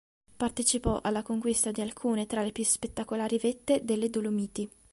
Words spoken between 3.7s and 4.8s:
delle Dolomiti.